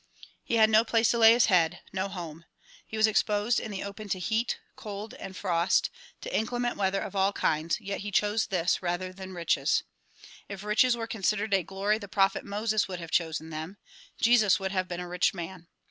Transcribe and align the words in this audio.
He 0.43 0.55
had 0.55 0.71
no 0.71 0.83
place 0.83 1.09
to 1.11 1.19
lay 1.19 1.31
his 1.33 1.45
head; 1.45 1.81
no 1.93 2.07
home. 2.07 2.45
He 2.87 2.97
was 2.97 3.05
exposed 3.05 3.59
in 3.59 3.69
the 3.69 3.83
open 3.83 4.09
to 4.09 4.17
heat, 4.17 4.59
cold 4.75 5.13
and 5.13 5.37
frost; 5.37 5.91
to 6.21 6.35
inclement 6.35 6.75
weather 6.75 7.01
of 7.01 7.15
all 7.15 7.31
kinds, 7.31 7.79
yet 7.79 7.99
he 7.99 8.09
chose 8.09 8.47
this 8.47 8.81
rather 8.81 9.13
than 9.13 9.33
riches. 9.35 9.83
If 10.49 10.63
riches 10.63 10.97
were 10.97 11.05
considered 11.05 11.53
a 11.53 11.61
glory 11.61 11.99
the 11.99 12.07
prophet 12.07 12.43
Moses 12.43 12.87
would 12.87 12.97
have 12.99 13.11
chosen 13.11 13.51
them; 13.51 13.77
Jesus 14.19 14.59
would 14.59 14.71
have 14.71 14.87
been 14.87 14.99
a 15.01 15.07
rich 15.07 15.35
man. 15.35 15.67